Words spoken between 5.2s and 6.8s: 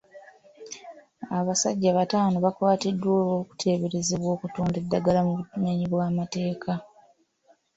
mu bumenyi bw'amateeka.